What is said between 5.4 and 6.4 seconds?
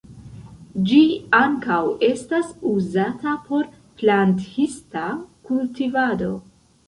kultivado.